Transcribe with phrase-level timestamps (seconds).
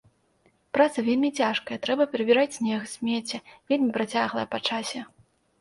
[0.77, 3.41] Праца вельмі цяжкая, трэба прыбіраць снег, смецце,
[3.73, 4.99] вельмі працяглая па часе.